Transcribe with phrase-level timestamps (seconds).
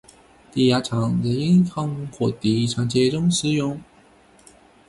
[0.51, 3.79] 抵押常在银行或地产界中使用。